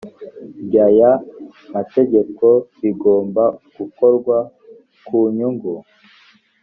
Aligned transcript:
ry 0.65 0.75
aya 0.85 1.11
mategeko 1.73 2.45
bigomba 2.81 3.43
gukorwa 3.77 4.37
ku 5.05 5.17
nyungu 5.35 5.73